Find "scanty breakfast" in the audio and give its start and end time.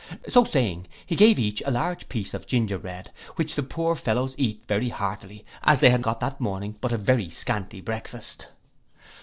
7.29-8.47